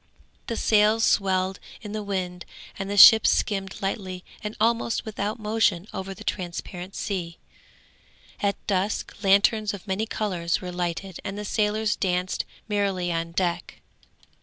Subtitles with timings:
[0.47, 2.43] The sails swelled in the wind
[2.79, 7.37] and the ship skimmed lightly and almost without motion over the transparent sea.
[8.39, 13.79] At dusk lanterns of many colours were lighted and the sailors danced merrily on deck.